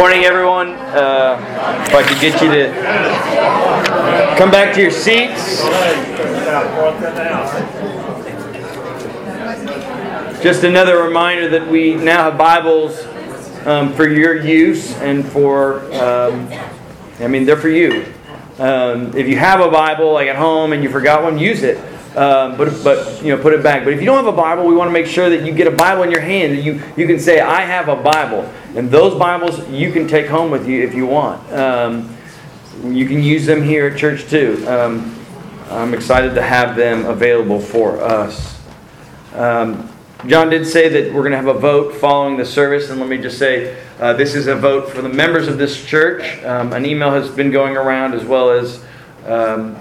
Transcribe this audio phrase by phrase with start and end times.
[0.00, 0.76] Morning, everyone.
[0.76, 1.36] Uh,
[1.86, 2.72] if I could get you to
[4.38, 5.60] come back to your seats.
[10.42, 13.04] Just another reminder that we now have Bibles
[13.66, 16.50] um, for your use and for, um,
[17.18, 18.06] I mean, they're for you.
[18.58, 21.76] Um, if you have a Bible, like at home, and you forgot one, use it.
[22.16, 23.84] Um, but but you know put it back.
[23.84, 25.66] But if you don't have a Bible, we want to make sure that you get
[25.66, 26.56] a Bible in your hand.
[26.56, 30.50] You you can say, "I have a Bible," and those Bibles you can take home
[30.50, 31.52] with you if you want.
[31.52, 32.16] Um,
[32.84, 34.64] you can use them here at church too.
[34.68, 35.16] Um,
[35.70, 38.60] I'm excited to have them available for us.
[39.34, 39.88] Um,
[40.26, 43.08] John did say that we're going to have a vote following the service, and let
[43.08, 46.42] me just say uh, this is a vote for the members of this church.
[46.44, 48.84] Um, an email has been going around as well as
[49.26, 49.76] um,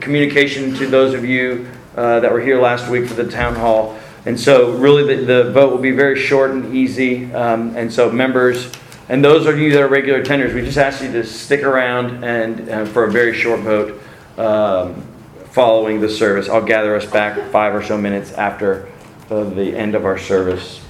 [0.00, 3.97] communication to those of you uh, that were here last week for the town hall.
[4.26, 7.32] And so, really, the, the vote will be very short and easy.
[7.32, 8.70] Um, and so, members,
[9.08, 12.24] and those of you that are regular attenders, we just ask you to stick around
[12.24, 14.00] and uh, for a very short vote
[14.36, 15.02] um,
[15.50, 16.48] following the service.
[16.48, 18.88] I'll gather us back five or so minutes after
[19.30, 20.80] uh, the end of our service.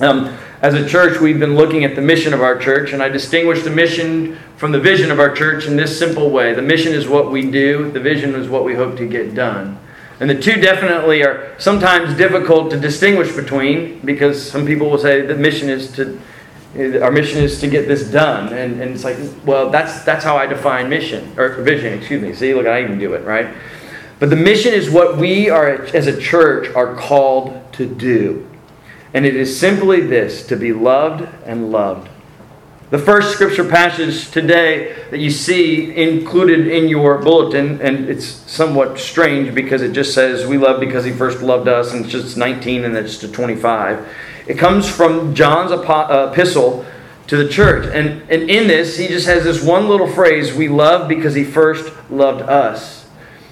[0.00, 3.08] Um, as a church, we've been looking at the mission of our church, and I
[3.08, 6.54] distinguish the mission from the vision of our church in this simple way.
[6.54, 9.78] The mission is what we do, the vision is what we hope to get done.
[10.18, 15.20] And the two definitely are sometimes difficult to distinguish between because some people will say
[15.22, 16.20] the mission is to
[17.02, 18.52] our mission is to get this done.
[18.52, 22.32] And, and it's like well that's that's how i define mission or vision excuse me.
[22.32, 23.48] See look i even do it right?
[24.18, 28.48] But the mission is what we are as a church are called to do.
[29.12, 32.08] And it is simply this to be loved and loved.
[32.88, 38.96] The first scripture passage today that you see included in your bulletin, and it's somewhat
[39.00, 42.36] strange because it just says, We love because he first loved us, and it's just
[42.36, 44.08] 19 and it's to 25.
[44.46, 46.86] It comes from John's uh, epistle
[47.26, 47.92] to the church.
[47.92, 51.42] And, and in this, he just has this one little phrase, We love because he
[51.42, 53.04] first loved us.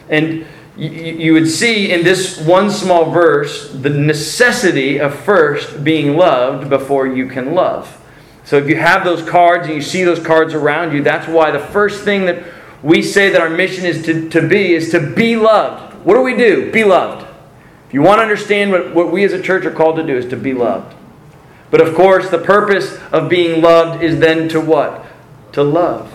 [0.09, 6.71] And you would see in this one small verse the necessity of first being loved
[6.71, 8.01] before you can love.
[8.45, 11.51] So if you have those cards and you see those cards around you, that's why
[11.51, 12.45] the first thing that
[12.83, 15.95] we say that our mission is to, to be is to be loved.
[16.05, 16.71] What do we do?
[16.71, 17.27] Be loved.
[17.89, 20.17] If you want to understand what, what we as a church are called to do
[20.17, 20.95] is to be loved.
[21.71, 25.07] But of course, the purpose of being loved is then to what?
[25.53, 26.13] To love.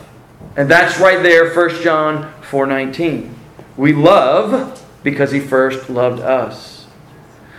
[0.56, 3.34] And that's right there, 1 John 4.19.
[3.76, 6.86] We love because he first loved us.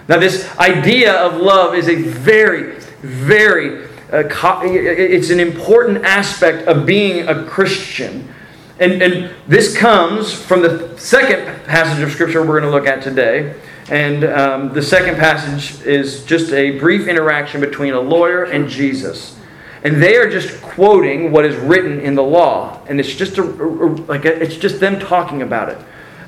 [0.08, 7.28] Now, this idea of love is a very, very, it's an important aspect of being
[7.28, 8.32] a Christian.
[8.78, 13.02] And, and this comes from the second passage of Scripture we're going to look at
[13.02, 13.54] today.
[13.88, 19.38] And um, the second passage is just a brief interaction between a lawyer and Jesus.
[19.82, 22.80] And they are just quoting what is written in the law.
[22.86, 25.78] And it's just a, like a, it's just them talking about it.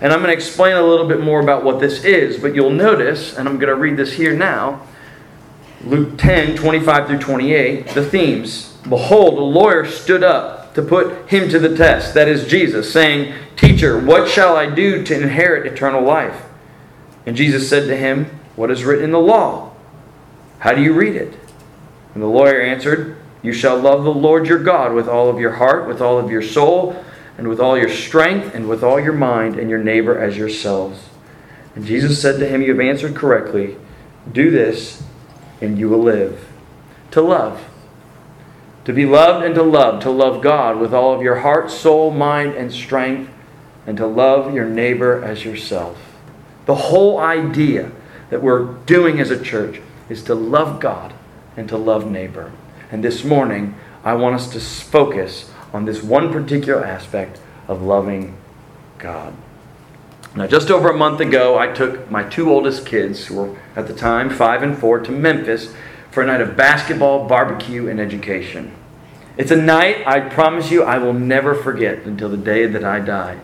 [0.00, 2.70] And I'm going to explain a little bit more about what this is, but you'll
[2.70, 4.82] notice, and I'm going to read this here now
[5.84, 8.76] Luke 10 25 through 28, the themes.
[8.88, 13.34] Behold, a lawyer stood up to put him to the test, that is Jesus, saying,
[13.56, 16.44] Teacher, what shall I do to inherit eternal life?
[17.26, 18.26] And Jesus said to him,
[18.56, 19.72] What is written in the law?
[20.60, 21.34] How do you read it?
[22.14, 25.52] And the lawyer answered, You shall love the Lord your God with all of your
[25.52, 27.04] heart, with all of your soul
[27.38, 31.08] and with all your strength and with all your mind, and your neighbor as yourselves.
[31.74, 33.76] And Jesus said to him, You have answered correctly.
[34.30, 35.02] Do this,
[35.62, 36.48] and you will live.
[37.12, 37.64] To love.
[38.84, 40.02] To be loved and to love.
[40.02, 43.30] To love God with all of your heart, soul, mind, and strength,
[43.86, 45.96] and to love your neighbor as yourself.
[46.66, 47.90] The whole idea
[48.30, 51.12] that we're doing as a church is to love God
[51.56, 52.52] and to love neighbor.
[52.90, 58.36] And this morning, I want us to focus on this one particular aspect of loving
[58.98, 59.34] God.
[60.34, 63.86] Now, just over a month ago, I took my two oldest kids, who were at
[63.86, 65.74] the time five and four, to Memphis
[66.10, 68.72] for a night of basketball, barbecue, and education.
[69.36, 73.00] It's a night I promise you I will never forget until the day that I
[73.00, 73.40] die.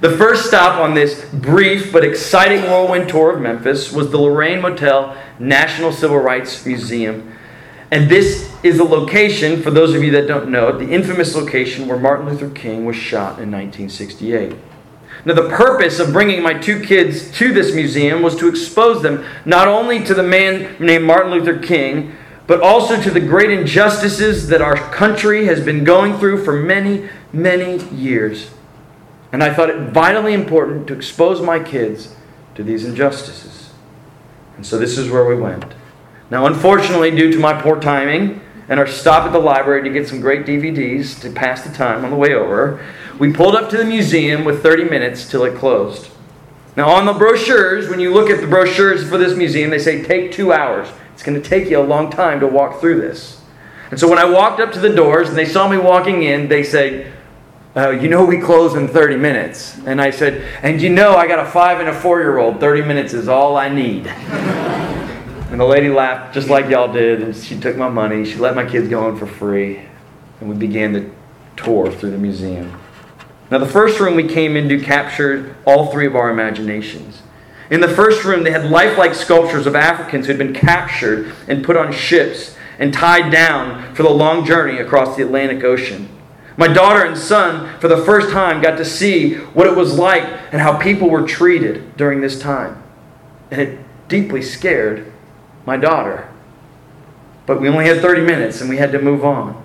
[0.00, 4.62] The first stop on this brief but exciting whirlwind tour of Memphis was the Lorraine
[4.62, 7.36] Motel National Civil Rights Museum
[7.90, 11.34] and this is the location, for those of you that don't know, it, the infamous
[11.34, 14.56] location where Martin Luther King was shot in 1968.
[15.24, 19.24] Now, the purpose of bringing my two kids to this museum was to expose them
[19.44, 24.48] not only to the man named Martin Luther King, but also to the great injustices
[24.48, 28.50] that our country has been going through for many, many years.
[29.32, 32.16] And I thought it vitally important to expose my kids
[32.56, 33.70] to these injustices.
[34.56, 35.64] And so this is where we went.
[36.30, 40.08] Now, unfortunately, due to my poor timing and our stop at the library to get
[40.08, 42.84] some great DVDs to pass the time on the way over,
[43.20, 46.10] we pulled up to the museum with 30 minutes till it closed.
[46.74, 50.02] Now, on the brochures, when you look at the brochures for this museum, they say
[50.02, 50.88] take two hours.
[51.12, 53.42] It's going to take you a long time to walk through this.
[53.90, 56.48] And so when I walked up to the doors and they saw me walking in,
[56.48, 57.12] they said,
[57.76, 59.76] uh, You know, we close in 30 minutes.
[59.84, 62.58] And I said, And you know, I got a five and a four year old.
[62.58, 64.06] 30 minutes is all I need.
[64.06, 67.20] and the lady laughed just like y'all did.
[67.22, 68.24] And she took my money.
[68.24, 69.82] She let my kids go in for free.
[70.40, 71.10] And we began the
[71.56, 72.79] tour through the museum.
[73.50, 77.22] Now, the first room we came into captured all three of our imaginations.
[77.68, 81.64] In the first room, they had lifelike sculptures of Africans who had been captured and
[81.64, 86.08] put on ships and tied down for the long journey across the Atlantic Ocean.
[86.56, 90.24] My daughter and son, for the first time, got to see what it was like
[90.52, 92.82] and how people were treated during this time.
[93.50, 95.10] And it deeply scared
[95.66, 96.28] my daughter.
[97.46, 99.64] But we only had 30 minutes and we had to move on.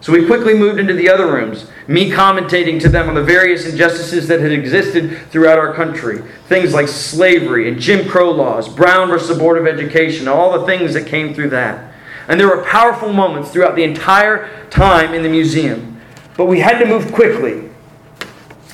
[0.00, 3.66] So we quickly moved into the other rooms, me commentating to them on the various
[3.66, 6.22] injustices that had existed throughout our country.
[6.46, 10.94] Things like slavery and Jim Crow laws, Brown versus Board of Education, all the things
[10.94, 11.92] that came through that.
[12.28, 16.00] And there were powerful moments throughout the entire time in the museum.
[16.36, 17.68] But we had to move quickly.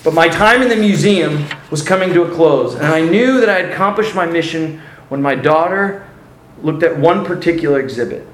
[0.02, 3.48] But my time in the museum was coming to a close, and I knew that
[3.48, 6.06] I had accomplished my mission when my daughter
[6.62, 8.28] looked at one particular exhibit.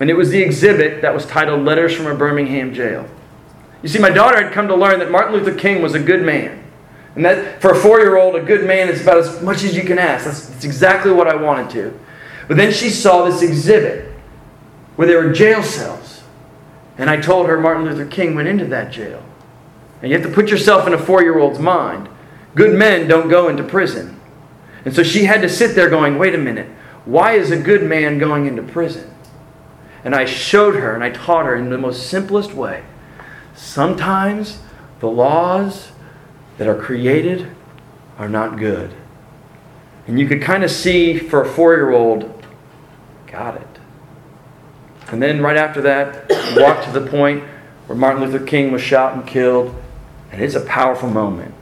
[0.00, 3.08] And it was the exhibit that was titled Letters from a Birmingham Jail.
[3.82, 6.22] You see, my daughter had come to learn that Martin Luther King was a good
[6.22, 6.64] man.
[7.14, 9.76] And that for a four year old, a good man is about as much as
[9.76, 10.24] you can ask.
[10.24, 12.00] That's, that's exactly what I wanted to.
[12.48, 14.12] But then she saw this exhibit
[14.96, 16.22] where there were jail cells.
[16.98, 19.22] And I told her Martin Luther King went into that jail.
[20.02, 22.08] And you have to put yourself in a four year old's mind.
[22.54, 24.20] Good men don't go into prison.
[24.84, 26.68] And so she had to sit there going, wait a minute,
[27.04, 29.13] why is a good man going into prison?
[30.04, 32.84] And I showed her and I taught her in the most simplest way.
[33.54, 34.58] Sometimes
[35.00, 35.92] the laws
[36.58, 37.48] that are created
[38.18, 38.92] are not good.
[40.06, 42.46] And you could kind of see for a four year old,
[43.26, 43.66] got it.
[45.08, 47.42] And then right after that, walked to the point
[47.86, 49.74] where Martin Luther King was shot and killed.
[50.30, 51.54] And it's a powerful moment.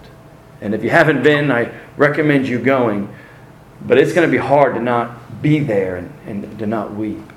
[0.60, 3.14] And if you haven't been, I recommend you going.
[3.80, 7.31] But it's going to be hard to not be there and, and to not weep.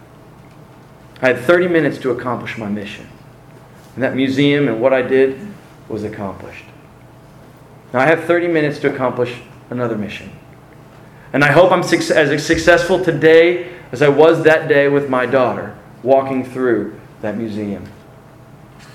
[1.22, 3.08] I had 30 minutes to accomplish my mission.
[3.96, 5.40] And that museum and what I did
[5.88, 6.66] was accomplished.
[7.94, 10.32] Now I have 30 minutes to accomplish another mission.
[11.32, 15.78] And I hope I'm as successful today as I was that day with my daughter
[16.04, 17.86] walking through that museum.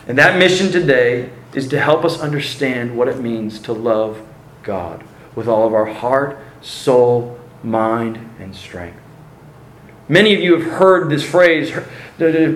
[0.07, 4.27] And that mission today is to help us understand what it means to love
[4.63, 5.03] God
[5.35, 9.00] with all of our heart, soul, mind, and strength.
[10.11, 11.71] Many of you have heard this phrase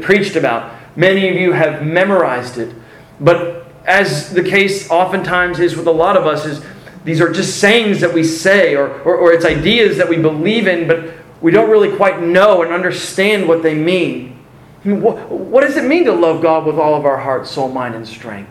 [0.02, 0.74] preached about.
[0.96, 2.74] Many of you have memorized it.
[3.20, 6.64] But as the case oftentimes is with a lot of us, is
[7.04, 10.66] these are just sayings that we say, or, or, or it's ideas that we believe
[10.66, 14.36] in, but we don't really quite know and understand what they mean.
[14.84, 17.46] I mean what, what does it mean to love God with all of our heart,
[17.46, 18.50] soul, mind, and strength?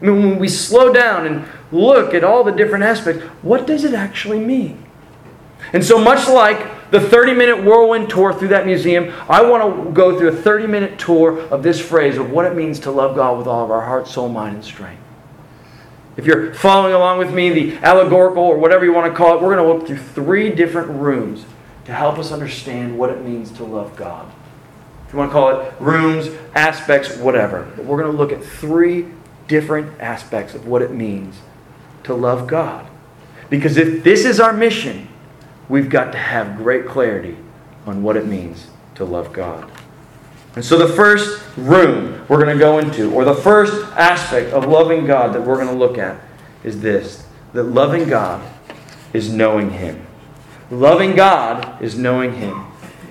[0.00, 3.82] I mean, when we slow down and look at all the different aspects, what does
[3.82, 4.84] it actually mean?
[5.72, 9.90] And so, much like the 30 minute whirlwind tour through that museum, I want to
[9.90, 13.16] go through a 30 minute tour of this phrase of what it means to love
[13.16, 15.02] God with all of our heart, soul, mind, and strength.
[16.16, 19.42] If you're following along with me, the allegorical or whatever you want to call it,
[19.42, 21.44] we're going to look through three different rooms
[21.86, 24.30] to help us understand what it means to love God.
[25.08, 27.68] If you want to call it rooms, aspects, whatever.
[27.74, 29.08] But we're going to look at three
[29.48, 31.40] different aspects of what it means
[32.04, 32.86] to love God.
[33.50, 35.08] Because if this is our mission,
[35.68, 37.36] we've got to have great clarity
[37.86, 39.70] on what it means to love God.
[40.56, 44.66] And so, the first room we're going to go into, or the first aspect of
[44.66, 46.20] loving God that we're going to look at,
[46.62, 48.42] is this that loving God
[49.12, 50.06] is knowing Him.
[50.70, 52.66] Loving God is knowing Him.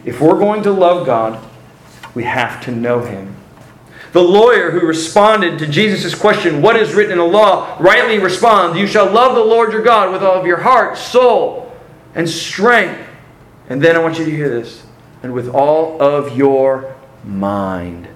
[0.06, 1.44] If we're going to love God,
[2.16, 3.36] we have to know Him.
[4.14, 7.76] The lawyer who responded to Jesus' question, What is written in the law?
[7.80, 11.63] rightly responds, You shall love the Lord your God with all of your heart, soul,
[12.16, 13.00] and strength.
[13.70, 14.84] And then I want you to hear this
[15.22, 18.08] and with all of your mind.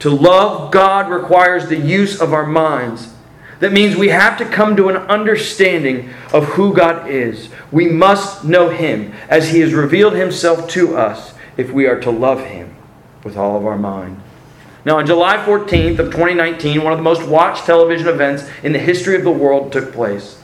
[0.00, 3.14] To love God requires the use of our minds.
[3.60, 7.48] That means we have to come to an understanding of who God is.
[7.72, 12.10] We must know Him as He has revealed Himself to us if we are to
[12.10, 12.76] love Him
[13.24, 14.22] with all of our mind.
[14.84, 18.78] Now, on July 14th of 2019, one of the most watched television events in the
[18.78, 20.37] history of the world took place.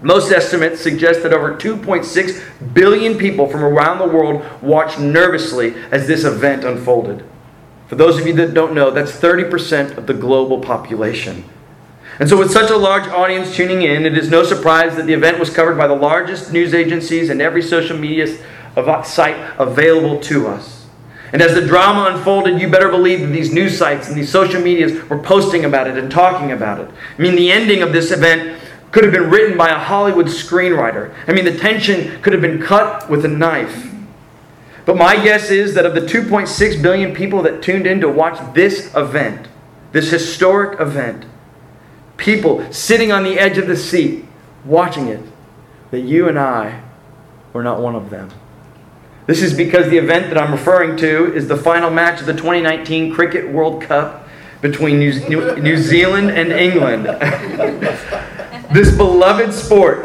[0.00, 6.06] Most estimates suggest that over 2.6 billion people from around the world watched nervously as
[6.06, 7.24] this event unfolded.
[7.88, 11.44] For those of you that don't know, that's 30% of the global population.
[12.20, 15.12] And so, with such a large audience tuning in, it is no surprise that the
[15.12, 18.26] event was covered by the largest news agencies and every social media
[19.04, 20.86] site available to us.
[21.32, 24.60] And as the drama unfolded, you better believe that these news sites and these social
[24.60, 26.90] medias were posting about it and talking about it.
[27.18, 28.60] I mean, the ending of this event
[28.92, 31.14] could have been written by a Hollywood screenwriter.
[31.26, 33.92] I mean, the tension could have been cut with a knife.
[34.86, 38.38] But my guess is that of the 2.6 billion people that tuned in to watch
[38.54, 39.46] this event,
[39.92, 41.26] this historic event,
[42.16, 44.24] people sitting on the edge of the seat
[44.64, 45.20] watching it,
[45.90, 46.82] that you and I
[47.52, 48.30] were not one of them.
[49.26, 52.32] This is because the event that I'm referring to is the final match of the
[52.32, 54.26] 2019 Cricket World Cup
[54.62, 55.12] between New,
[55.60, 57.06] New, Zealand and England.
[58.72, 60.04] this beloved sport,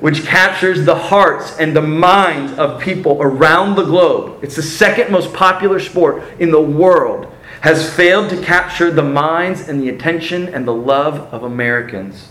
[0.00, 5.10] which captures the hearts and the minds of people around the globe, it's the second
[5.10, 10.54] most popular sport in the world has failed to capture the minds and the attention
[10.54, 12.28] and the love of Americans.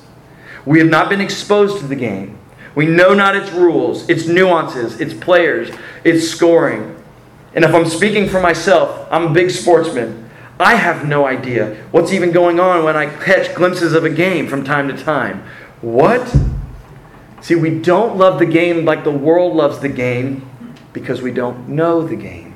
[0.66, 2.38] We have not been exposed to the game.
[2.76, 6.96] We know not its rules, its nuances, its players, its scoring.
[7.56, 10.30] And if I'm speaking for myself, I'm a big sportsman.
[10.60, 14.48] I have no idea what's even going on when I catch glimpses of a game
[14.48, 15.44] from time to time.
[15.84, 16.34] What?
[17.42, 20.50] See, we don't love the game like the world loves the game
[20.94, 22.56] because we don't know the game.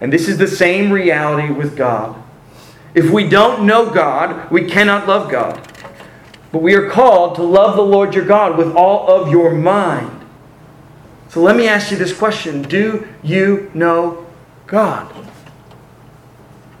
[0.00, 2.16] And this is the same reality with God.
[2.94, 5.60] If we don't know God, we cannot love God.
[6.50, 10.26] But we are called to love the Lord your God with all of your mind.
[11.28, 14.26] So let me ask you this question Do you know
[14.66, 15.04] God?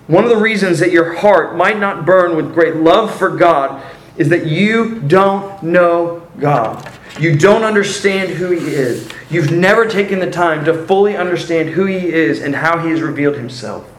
[0.06, 3.84] One of the reasons that your heart might not burn with great love for God
[4.20, 6.86] is that you don't know God.
[7.18, 9.08] You don't understand who He is.
[9.30, 13.00] You've never taken the time to fully understand who He is and how He has
[13.00, 13.90] revealed Himself.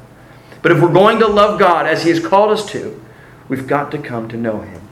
[0.61, 3.03] But if we're going to love God as He has called us to,
[3.49, 4.87] we've got to come to know Him.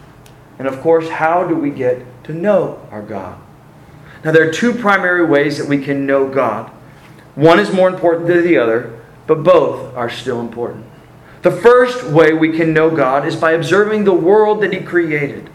[0.58, 3.40] And of course, how do we get to know our God?
[4.24, 6.72] Now, there are two primary ways that we can know God.
[7.36, 10.88] One is more important than the other, but both are still important.
[11.42, 15.50] The first way we can know God is by observing the world that He created.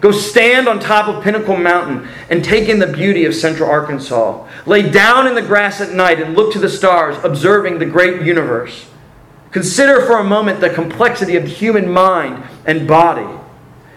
[0.00, 4.46] Go stand on top of Pinnacle Mountain and take in the beauty of central Arkansas.
[4.66, 8.20] Lay down in the grass at night and look to the stars, observing the great
[8.20, 8.86] universe.
[9.50, 13.40] Consider for a moment the complexity of the human mind and body.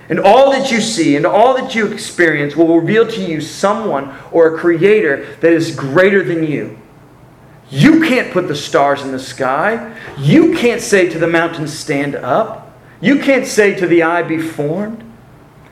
[0.08, 4.16] And all that you see and all that you experience will reveal to you someone
[4.32, 6.80] or a creator that is greater than you.
[7.70, 9.98] You can't put the stars in the sky.
[10.18, 12.78] You can't say to the mountains, stand up.
[13.02, 15.04] You can't say to the eye, be formed.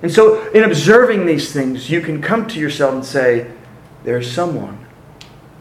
[0.02, 3.50] And so, in observing these things, you can come to yourself and say,
[4.04, 4.86] There's someone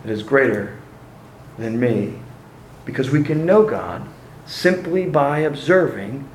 [0.03, 0.76] that is greater
[1.57, 2.19] than me.
[2.85, 4.07] Because we can know God
[4.45, 6.29] simply by observing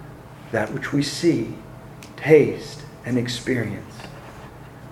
[0.51, 1.53] that which we see,
[2.18, 3.94] taste, and experience.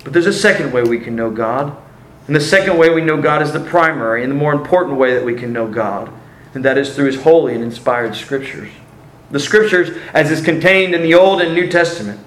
[0.04, 1.76] But there's a second way we can know God.
[2.28, 5.14] And the second way we know God is the primary and the more important way
[5.14, 6.12] that we can know God,
[6.54, 8.70] and that is through His holy and inspired Scriptures.
[9.32, 12.20] The Scriptures, as is contained in the Old and New Testament.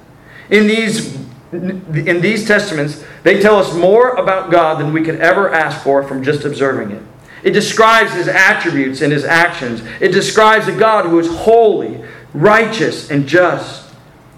[0.48, 1.16] In these,
[1.52, 6.02] in these Testaments, they tell us more about God than we could ever ask for
[6.02, 7.02] from just observing it.
[7.42, 9.82] It describes His attributes and His actions.
[10.00, 12.02] It describes a God who is holy,
[12.32, 13.79] righteous, and just.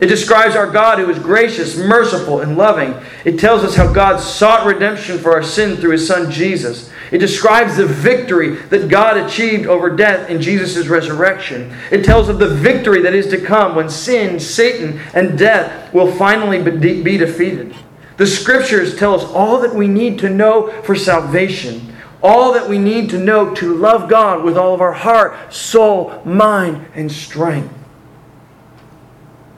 [0.03, 2.93] It describes our God who is gracious, merciful, and loving.
[3.25, 6.91] It tells us how God sought redemption for our sin through his son Jesus.
[7.13, 11.73] It describes the victory that God achieved over death in Jesus' resurrection.
[11.93, 16.11] It tells of the victory that is to come when sin, Satan, and death will
[16.11, 17.73] finally be defeated.
[18.17, 22.79] The scriptures tell us all that we need to know for salvation, all that we
[22.79, 27.73] need to know to love God with all of our heart, soul, mind, and strength.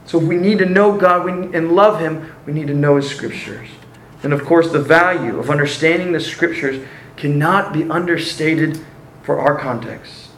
[0.05, 3.09] So if we need to know God and love Him, we need to know His
[3.09, 3.67] Scriptures.
[4.23, 6.85] And of course, the value of understanding the Scriptures
[7.17, 8.79] cannot be understated
[9.23, 10.29] for our context.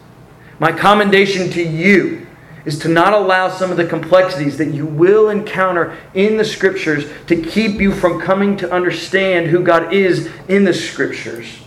[0.60, 2.28] My commendation to you
[2.66, 7.06] is to not allow some of the complexities that you will encounter in the Scriptures
[7.28, 11.60] to keep you from coming to understand who God is in the Scriptures.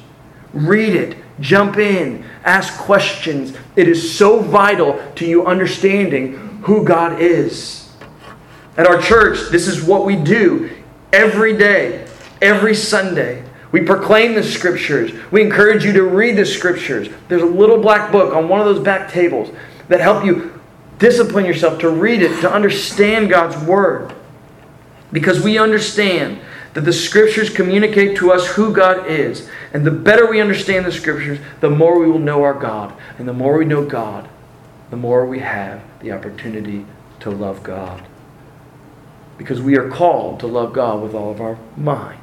[0.52, 3.56] Read it, jump in, ask questions.
[3.76, 7.79] It is so vital to you understanding who God is.
[8.76, 10.70] At our church, this is what we do
[11.12, 12.06] every day,
[12.40, 13.44] every Sunday.
[13.72, 15.12] We proclaim the scriptures.
[15.30, 17.08] We encourage you to read the scriptures.
[17.28, 19.54] There's a little black book on one of those back tables
[19.88, 20.60] that help you
[20.98, 24.14] discipline yourself to read it, to understand God's word.
[25.12, 26.40] Because we understand
[26.74, 29.48] that the scriptures communicate to us who God is.
[29.72, 32.94] And the better we understand the scriptures, the more we will know our God.
[33.18, 34.28] And the more we know God,
[34.90, 36.86] the more we have the opportunity
[37.20, 38.04] to love God.
[39.40, 42.20] Because we are called to love God with all of our mind.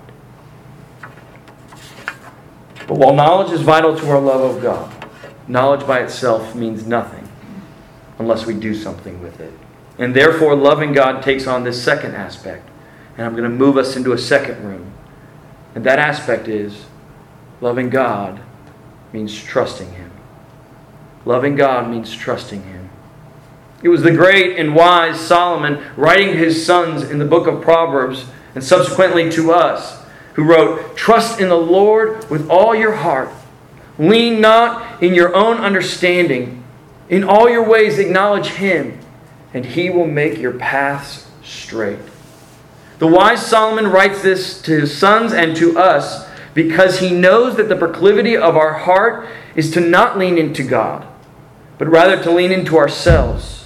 [2.87, 4.93] But while knowledge is vital to our love of God,
[5.47, 7.27] knowledge by itself means nothing
[8.19, 9.51] unless we do something with it.
[9.97, 12.69] And therefore, loving God takes on this second aspect.
[13.17, 14.93] And I'm going to move us into a second room.
[15.73, 16.85] And that aspect is
[17.61, 18.43] loving God
[19.11, 20.11] means trusting Him.
[21.25, 22.86] Loving God means trusting Him.
[23.83, 27.61] It was the great and wise Solomon writing to his sons in the book of
[27.61, 30.03] Proverbs and subsequently to us
[30.33, 33.29] who wrote, Trust in the Lord with all your heart.
[33.99, 36.63] Lean not in your own understanding.
[37.09, 38.99] In all your ways acknowledge Him,
[39.53, 41.99] and He will make your paths straight.
[42.99, 47.69] The wise Solomon writes this to his sons and to us because he knows that
[47.69, 51.05] the proclivity of our heart is to not lean into God,
[51.77, 53.56] but rather to lean into ourselves,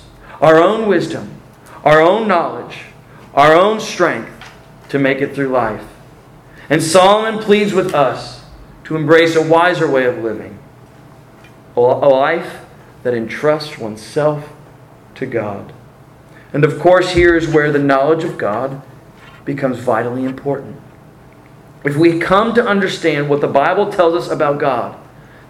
[0.41, 1.39] our own wisdom,
[1.85, 2.81] our own knowledge,
[3.33, 4.31] our own strength
[4.89, 5.85] to make it through life.
[6.69, 8.43] And Solomon pleads with us
[8.85, 10.57] to embrace a wiser way of living,
[11.77, 12.65] a life
[13.03, 14.49] that entrusts oneself
[15.15, 15.71] to God.
[16.53, 18.81] And of course, here is where the knowledge of God
[19.45, 20.79] becomes vitally important.
[21.83, 24.97] If we come to understand what the Bible tells us about God,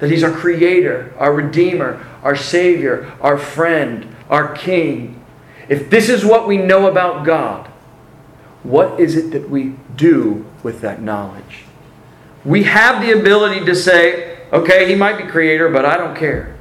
[0.01, 5.23] that He's our Creator, our Redeemer, our Savior, our friend, our King,
[5.69, 7.67] if this is what we know about God,
[8.63, 11.65] what is it that we do with that knowledge?
[12.43, 16.57] We have the ability to say, okay, He might be Creator, but I don't care.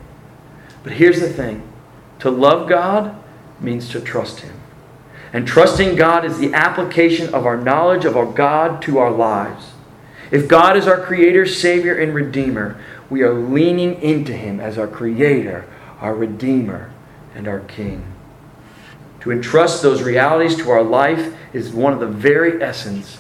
[0.82, 1.66] But here's the thing
[2.18, 3.16] to love God
[3.58, 4.54] means to trust Him.
[5.32, 9.72] And trusting God is the application of our knowledge of our God to our lives.
[10.30, 12.78] If God is our Creator, Savior, and Redeemer,
[13.10, 15.66] we are leaning into Him as our Creator,
[16.00, 16.92] our Redeemer,
[17.34, 18.04] and our King.
[19.20, 23.18] To entrust those realities to our life is one of the very essence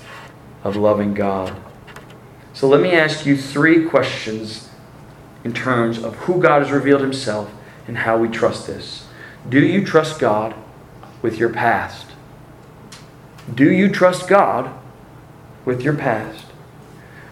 [0.64, 1.54] of loving God.
[2.54, 4.70] So let me ask you three questions
[5.44, 7.52] in terms of who God has revealed Himself
[7.86, 9.06] and how we trust this.
[9.48, 10.54] Do you trust God?
[11.22, 12.06] with your past?
[13.52, 14.72] Do you trust God
[15.64, 16.46] with your past?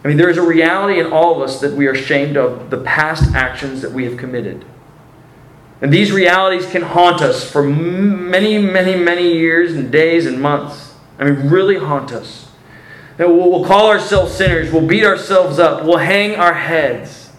[0.04, 2.70] I mean, there is a reality in all of us that we are ashamed of
[2.70, 4.64] the past actions that we have committed.
[5.80, 10.94] And these realities can haunt us for many, many, many years and days and months.
[11.18, 12.48] I mean, really haunt us.
[13.18, 14.72] And we'll call ourselves sinners.
[14.72, 15.84] We'll beat ourselves up.
[15.84, 17.30] We'll hang our heads.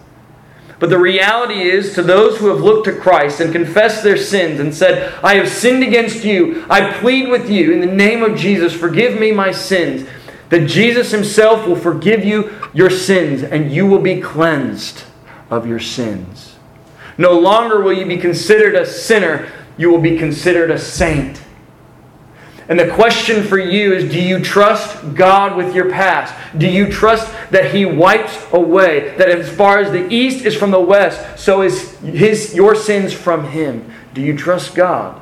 [0.78, 4.60] But the reality is, to those who have looked to Christ and confessed their sins
[4.60, 8.38] and said, I have sinned against you, I plead with you in the name of
[8.38, 10.08] Jesus, forgive me my sins,
[10.50, 15.04] that Jesus Himself will forgive you your sins and you will be cleansed
[15.48, 16.56] of your sins.
[17.16, 21.42] No longer will you be considered a sinner, you will be considered a saint.
[22.68, 26.32] And the question for you is do you trust God with your past?
[26.56, 30.70] Do you trust that He wipes away, that as far as the east is from
[30.70, 33.92] the west, so is his, your sins from Him?
[34.14, 35.20] Do you trust God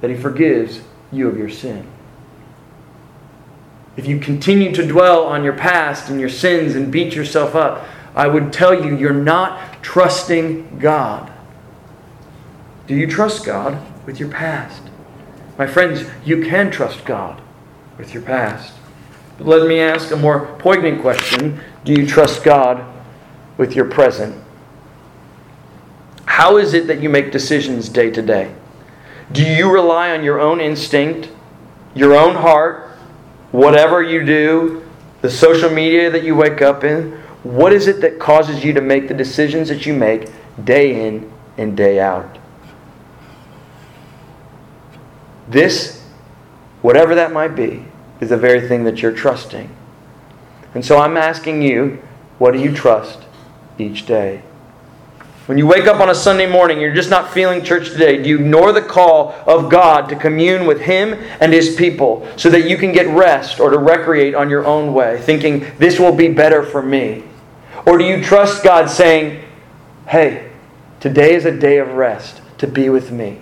[0.00, 1.84] that He forgives you of your sin?
[3.96, 7.86] If you continue to dwell on your past and your sins and beat yourself up,
[8.14, 11.32] I would tell you you're not trusting God.
[12.86, 14.82] Do you trust God with your past?
[15.58, 17.40] My friends, you can trust God
[17.98, 18.74] with your past.
[19.38, 22.84] But let me ask a more poignant question Do you trust God
[23.56, 24.42] with your present?
[26.26, 28.54] How is it that you make decisions day to day?
[29.32, 31.30] Do you rely on your own instinct,
[31.94, 32.95] your own heart,
[33.52, 34.82] whatever you do,
[35.22, 37.12] the social media that you wake up in?
[37.42, 40.30] What is it that causes you to make the decisions that you make
[40.64, 42.38] day in and day out?
[45.48, 46.02] This,
[46.82, 47.84] whatever that might be,
[48.20, 49.74] is the very thing that you're trusting.
[50.74, 52.02] And so I'm asking you,
[52.38, 53.20] what do you trust
[53.78, 54.42] each day?
[55.46, 58.20] When you wake up on a Sunday morning, you're just not feeling church today.
[58.20, 62.50] Do you ignore the call of God to commune with Him and His people so
[62.50, 66.14] that you can get rest or to recreate on your own way, thinking, this will
[66.14, 67.22] be better for me?
[67.86, 69.44] Or do you trust God saying,
[70.08, 70.50] hey,
[70.98, 73.40] today is a day of rest to be with me?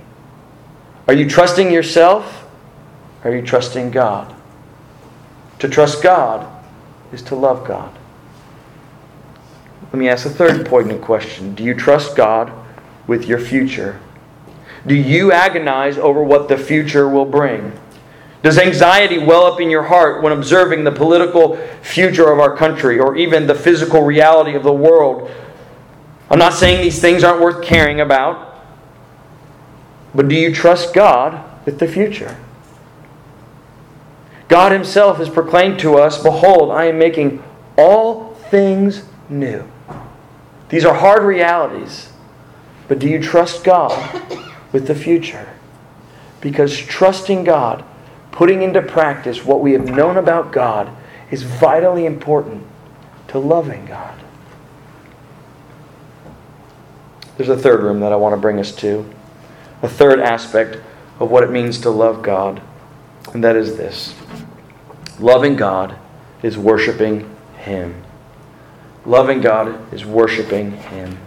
[1.08, 2.46] Are you trusting yourself?
[3.24, 4.34] Are you trusting God?
[5.60, 6.46] To trust God
[7.12, 7.98] is to love God.
[9.94, 12.52] Let me ask a third poignant question Do you trust God
[13.06, 14.00] with your future?
[14.84, 17.70] Do you agonize over what the future will bring?
[18.42, 22.98] Does anxiety well up in your heart when observing the political future of our country
[22.98, 25.30] or even the physical reality of the world?
[26.28, 28.64] I'm not saying these things aren't worth caring about.
[30.12, 32.36] But do you trust God with the future?
[34.48, 37.44] God Himself has proclaimed to us Behold, I am making
[37.78, 39.64] all things new.
[40.68, 42.10] These are hard realities,
[42.88, 44.22] but do you trust God
[44.72, 45.48] with the future?
[46.40, 47.84] Because trusting God,
[48.32, 50.90] putting into practice what we have known about God,
[51.30, 52.66] is vitally important
[53.28, 54.20] to loving God.
[57.36, 59.08] There's a third room that I want to bring us to,
[59.82, 60.78] a third aspect
[61.18, 62.62] of what it means to love God,
[63.32, 64.14] and that is this
[65.18, 65.96] loving God
[66.42, 68.03] is worshiping Him.
[69.06, 71.18] Loving God is worshiping Him.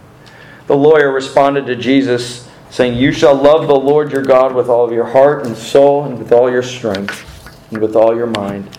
[0.66, 4.84] The lawyer responded to Jesus, saying, You shall love the Lord your God with all
[4.84, 7.24] of your heart and soul, and with all your strength,
[7.70, 8.76] and with all your mind.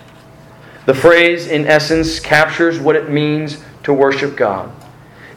[0.86, 4.72] The phrase, in essence, captures what it means to worship God.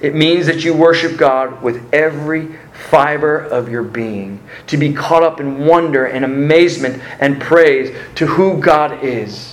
[0.00, 5.22] It means that you worship God with every fiber of your being, to be caught
[5.22, 9.51] up in wonder and amazement and praise to who God is.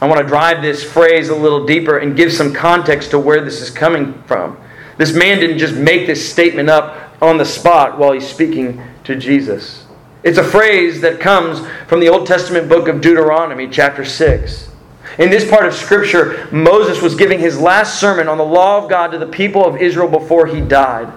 [0.00, 3.44] I want to drive this phrase a little deeper and give some context to where
[3.44, 4.56] this is coming from.
[4.96, 9.16] This man didn't just make this statement up on the spot while he's speaking to
[9.16, 9.84] Jesus.
[10.22, 14.70] It's a phrase that comes from the Old Testament book of Deuteronomy, chapter 6.
[15.18, 18.88] In this part of Scripture, Moses was giving his last sermon on the law of
[18.88, 21.12] God to the people of Israel before he died.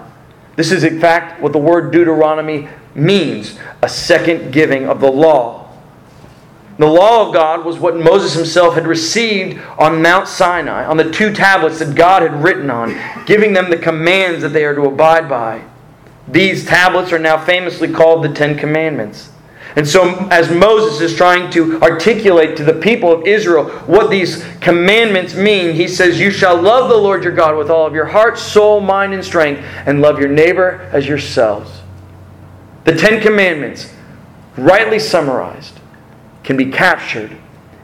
[0.56, 5.63] This is, in fact, what the word Deuteronomy means a second giving of the law.
[6.78, 11.10] The law of God was what Moses himself had received on Mount Sinai, on the
[11.10, 14.86] two tablets that God had written on, giving them the commands that they are to
[14.86, 15.62] abide by.
[16.26, 19.30] These tablets are now famously called the Ten Commandments.
[19.76, 24.44] And so, as Moses is trying to articulate to the people of Israel what these
[24.60, 28.04] commandments mean, he says, You shall love the Lord your God with all of your
[28.04, 31.82] heart, soul, mind, and strength, and love your neighbor as yourselves.
[32.84, 33.92] The Ten Commandments,
[34.56, 35.73] rightly summarized,
[36.44, 37.36] can be captured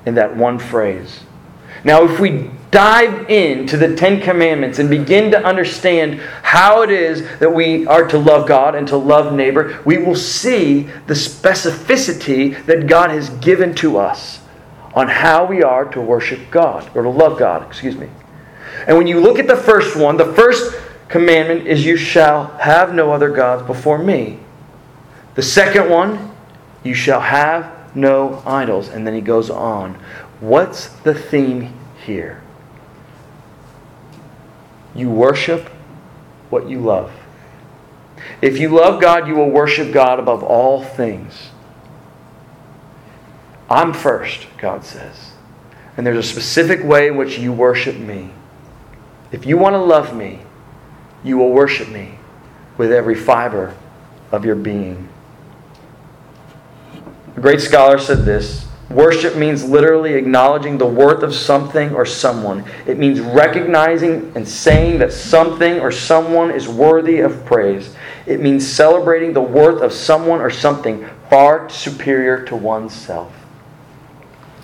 [0.07, 1.21] in that one phrase.
[1.83, 7.27] Now, if we dive into the Ten Commandments and begin to understand how it is
[7.39, 12.65] that we are to love God and to love neighbor, we will see the specificity
[12.67, 14.41] that God has given to us
[14.95, 18.09] on how we are to worship God, or to love God, excuse me.
[18.87, 20.75] And when you look at the first one, the first
[21.09, 24.41] commandment is, You shall have no other gods before me.
[25.35, 26.35] The second one,
[26.83, 28.89] You shall have no idols.
[28.89, 29.95] And then he goes on.
[30.41, 31.75] What's the theme
[32.05, 32.43] here?
[34.95, 35.69] You worship
[36.51, 37.13] what you love.
[38.43, 41.51] If you love God, you will worship God above all things.
[43.69, 45.33] I'm first, God says.
[45.97, 48.31] And there's a specific way in which you worship me.
[49.31, 50.41] If you want to love me,
[51.23, 52.19] you will worship me
[52.77, 53.77] with every fiber
[54.33, 55.10] of your being.
[57.41, 62.67] A great scholar said this Worship means literally acknowledging the worth of something or someone.
[62.87, 67.97] It means recognizing and saying that something or someone is worthy of praise.
[68.27, 73.33] It means celebrating the worth of someone or something far superior to oneself.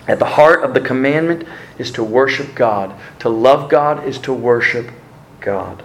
[0.07, 1.47] At the heart of the commandment
[1.79, 2.93] is to worship God.
[3.21, 4.91] To love God is to worship
[5.39, 5.83] God.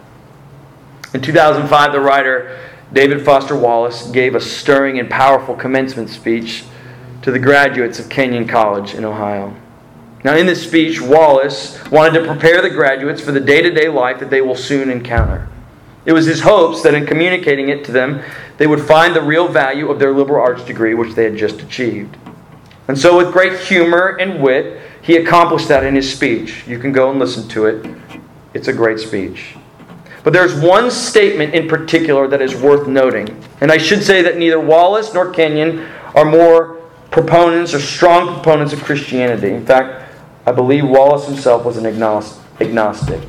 [1.14, 2.60] In 2005, the writer
[2.92, 6.64] David Foster Wallace gave a stirring and powerful commencement speech
[7.22, 9.54] to the graduates of Kenyon College in Ohio.
[10.24, 13.88] Now, in this speech, Wallace wanted to prepare the graduates for the day to day
[13.88, 15.48] life that they will soon encounter.
[16.04, 18.22] It was his hopes that in communicating it to them,
[18.58, 21.60] they would find the real value of their liberal arts degree, which they had just
[21.60, 22.16] achieved.
[22.88, 26.66] And so, with great humor and wit, he accomplished that in his speech.
[26.66, 27.86] You can go and listen to it,
[28.54, 29.56] it's a great speech.
[30.24, 33.42] But there's one statement in particular that is worth noting.
[33.60, 36.81] And I should say that neither Wallace nor Kenyon are more
[37.12, 39.52] proponents or strong proponents of Christianity.
[39.52, 40.12] In fact,
[40.44, 43.20] I believe Wallace himself was an agnostic.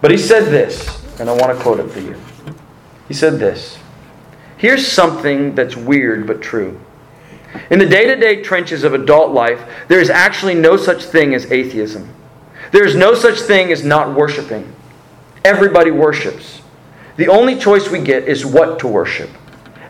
[0.00, 2.16] But he said this, and I want to quote it for you.
[3.08, 3.78] He said this
[4.58, 6.78] Here's something that's weird but true.
[7.70, 11.34] In the day to day trenches of adult life, there is actually no such thing
[11.34, 12.14] as atheism.
[12.72, 14.70] There is no such thing as not worshiping.
[15.44, 16.60] Everybody worships.
[17.16, 19.30] The only choice we get is what to worship.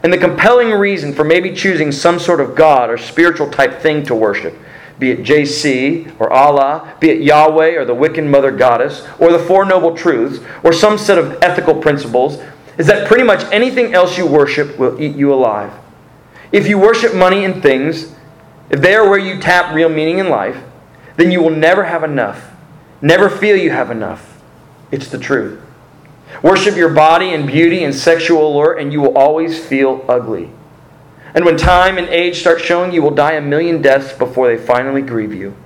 [0.02, 4.04] And the compelling reason for maybe choosing some sort of God or spiritual type thing
[4.06, 4.56] to worship,
[4.98, 9.38] be it JC or Allah, be it Yahweh or the Wiccan Mother Goddess, or the
[9.38, 12.40] Four Noble Truths, or some set of ethical principles,
[12.76, 15.72] is that pretty much anything else you worship will eat you alive.
[16.52, 18.14] If you worship money and things,
[18.70, 20.62] if they are where you tap real meaning in life,
[21.16, 22.50] then you will never have enough.
[23.02, 24.40] Never feel you have enough.
[24.90, 25.60] It's the truth.
[26.42, 30.50] Worship your body and beauty and sexual allure, and you will always feel ugly.
[31.34, 34.62] And when time and age start showing, you will die a million deaths before they
[34.62, 35.56] finally grieve you.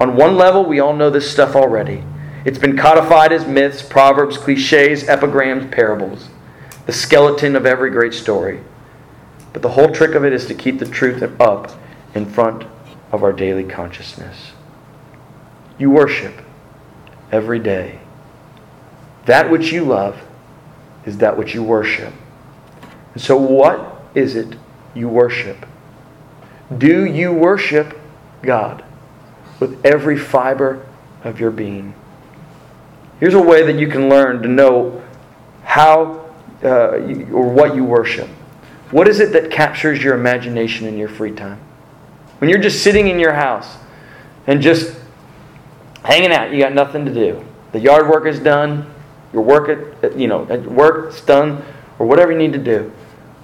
[0.00, 2.04] On one level, we all know this stuff already.
[2.44, 6.28] It's been codified as myths, proverbs, cliches, epigrams, parables,
[6.86, 8.60] the skeleton of every great story.
[9.52, 11.72] But the whole trick of it is to keep the truth up
[12.14, 12.64] in front
[13.10, 14.52] of our daily consciousness.
[15.78, 16.42] You worship
[17.32, 18.00] every day.
[19.28, 20.18] That which you love
[21.04, 22.14] is that which you worship.
[23.12, 24.56] And so, what is it
[24.94, 25.66] you worship?
[26.78, 28.00] Do you worship
[28.40, 28.82] God
[29.60, 30.86] with every fiber
[31.24, 31.92] of your being?
[33.20, 35.02] Here's a way that you can learn to know
[35.62, 36.30] how
[36.64, 36.96] uh,
[37.30, 38.28] or what you worship.
[38.92, 41.60] What is it that captures your imagination in your free time?
[42.38, 43.76] When you're just sitting in your house
[44.46, 44.98] and just
[46.02, 47.44] hanging out, you got nothing to do.
[47.72, 48.90] The yard work is done,
[49.32, 49.68] your work
[50.02, 51.62] at you know at work done,
[51.98, 52.92] or whatever you need to do.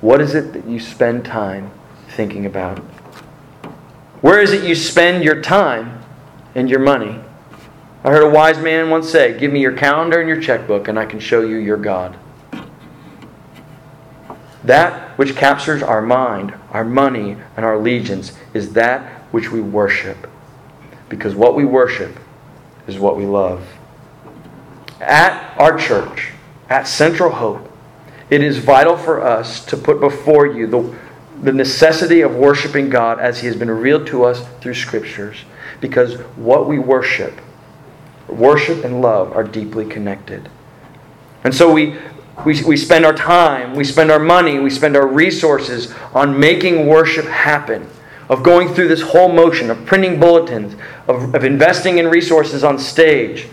[0.01, 1.71] What is it that you spend time
[2.09, 2.79] thinking about?
[4.21, 6.03] Where is it you spend your time
[6.55, 7.21] and your money?
[8.05, 10.99] I heard a wise man once say, Give me your calendar and your checkbook, and
[10.99, 12.19] I can show you your God.
[14.63, 20.29] That which captures our mind, our money, and our allegiance is that which we worship.
[21.09, 22.19] Because what we worship
[22.87, 23.67] is what we love.
[25.05, 26.31] At our church,
[26.71, 27.71] at Central Hope,
[28.31, 30.97] it is vital for us to put before you the,
[31.43, 35.45] the necessity of worshiping God as He has been revealed to us through Scriptures.
[35.83, 37.39] Because what we worship,
[38.29, 40.49] worship and love, are deeply connected.
[41.45, 41.99] And so we,
[42.47, 46.87] we, we spend our time, we spend our money, we spend our resources on making
[46.87, 47.87] worship happen,
[48.31, 50.75] of going through this whole motion, of printing bulletins,
[51.07, 53.49] of, of investing in resources on stage,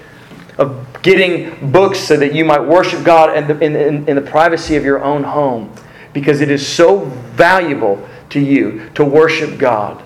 [0.57, 4.21] of getting books so that you might worship God in the, in, in, in the
[4.21, 5.73] privacy of your own home.
[6.13, 10.03] Because it is so valuable to you to worship God.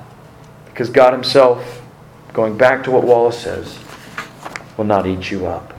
[0.66, 1.82] Because God Himself,
[2.34, 3.80] going back to what Wallace says,
[4.78, 5.74] will not eat you up.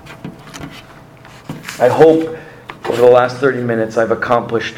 [1.79, 2.39] I hope
[2.87, 4.77] over the last 30 minutes, I've accomplished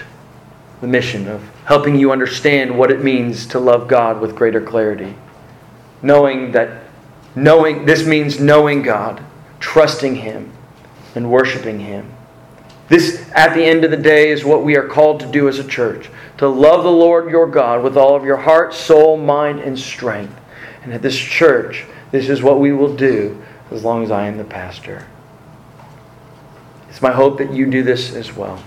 [0.81, 5.15] the mission of helping you understand what it means to love God with greater clarity.
[6.03, 6.85] Knowing that
[7.35, 9.23] knowing this means knowing God,
[9.61, 10.53] trusting him
[11.15, 12.13] and worshiping him.
[12.89, 15.59] This at the end of the day is what we are called to do as
[15.59, 19.61] a church, to love the Lord your God with all of your heart, soul, mind
[19.61, 20.35] and strength.
[20.83, 24.39] And at this church, this is what we will do as long as I am
[24.39, 25.07] the pastor.
[26.89, 28.63] It's my hope that you do this as well.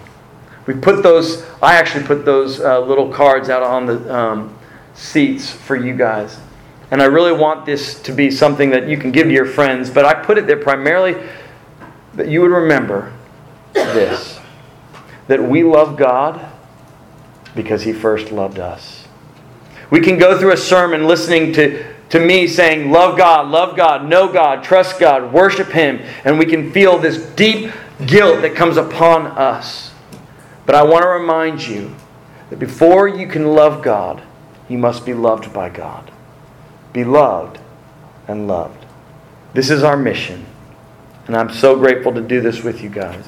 [0.67, 4.57] We put those, I actually put those uh, little cards out on the um,
[4.93, 6.39] seats for you guys.
[6.91, 9.89] And I really want this to be something that you can give to your friends,
[9.89, 11.15] but I put it there primarily
[12.15, 13.13] that you would remember
[13.73, 14.39] this
[15.27, 16.45] that we love God
[17.55, 19.07] because He first loved us.
[19.89, 24.07] We can go through a sermon listening to, to me saying, Love God, love God,
[24.07, 27.71] know God, trust God, worship Him, and we can feel this deep
[28.05, 29.91] guilt that comes upon us.
[30.65, 31.95] But I want to remind you
[32.49, 34.21] that before you can love God,
[34.67, 36.11] you must be loved by God.
[36.93, 37.59] Be loved
[38.27, 38.85] and loved.
[39.53, 40.45] This is our mission.
[41.27, 43.25] And I'm so grateful to do this with you guys.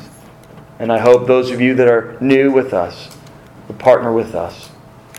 [0.80, 3.15] And I hope those of you that are new with us
[3.67, 4.69] will partner with us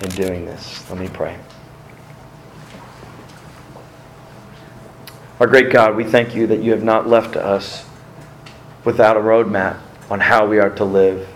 [0.03, 0.89] in doing this.
[0.91, 1.39] Let me pray.
[5.41, 7.87] Our great God, we thank you that you have not left us
[8.85, 9.79] without a roadmap
[10.11, 11.29] on how we are to live.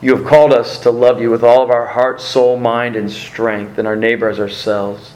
[0.00, 3.10] You have called us to love you with all of our heart, soul, mind, and
[3.10, 5.12] strength, and our neighbor as ourselves.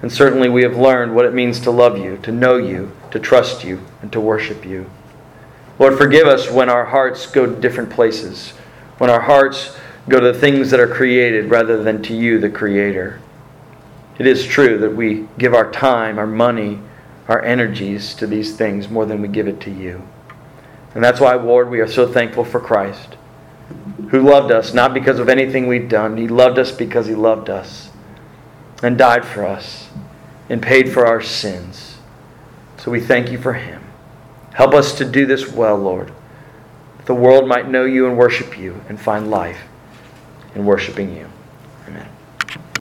[0.00, 3.18] And certainly we have learned what it means to love you, to know you, to
[3.18, 4.88] trust you, and to worship you.
[5.78, 8.50] Lord, forgive us when our hearts go to different places,
[8.98, 9.76] when our hearts
[10.08, 13.20] go to the things that are created rather than to you, the Creator.
[14.18, 16.80] It is true that we give our time, our money,
[17.28, 20.02] our energies to these things more than we give it to you.
[20.94, 23.16] And that's why, Lord, we are so thankful for Christ,
[24.10, 26.16] who loved us not because of anything we've done.
[26.16, 27.87] He loved us because He loved us
[28.82, 29.88] and died for us
[30.48, 31.98] and paid for our sins.
[32.78, 33.82] So we thank you for Him.
[34.54, 36.12] Help us to do this well, Lord.
[36.96, 39.60] That the world might know you and worship you and find life
[40.54, 41.28] in worshiping you.